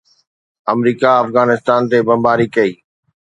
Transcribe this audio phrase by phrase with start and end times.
[0.73, 2.71] آمريڪا افغانستان تي بمباري ڪئي.